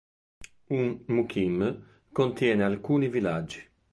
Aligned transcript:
Un 0.71 1.03
"mukim" 1.07 1.77
contiene 2.11 2.63
alcuni 2.63 3.07
villaggi. 3.07 3.63